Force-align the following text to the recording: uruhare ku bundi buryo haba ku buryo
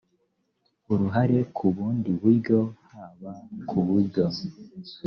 uruhare 0.91 1.37
ku 1.55 1.65
bundi 1.75 2.09
buryo 2.21 2.59
haba 2.91 3.31
ku 3.69 3.77
buryo 3.85 4.23